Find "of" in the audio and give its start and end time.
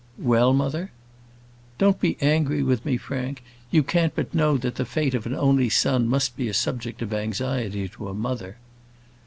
5.13-5.27, 7.03-7.13